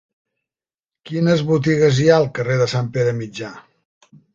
[1.11, 3.57] Quines botigues hi ha al carrer de Sant Pere Mitjà?